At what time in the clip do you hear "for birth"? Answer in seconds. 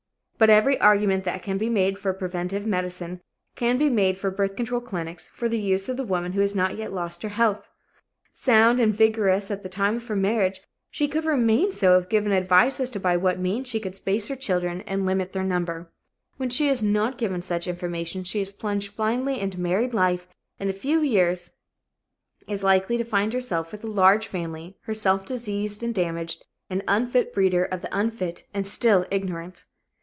4.17-4.55